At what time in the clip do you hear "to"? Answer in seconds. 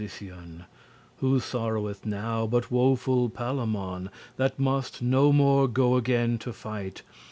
6.39-6.51